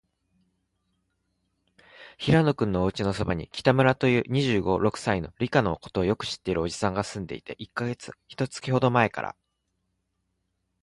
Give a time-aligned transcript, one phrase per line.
[2.17, 7.71] 平野君のおうちのそばに、北村という、二十五、六歳の、理科のことをよく知っているおじさんがすんでいて、一
[8.35, 9.35] 月ほどまえから、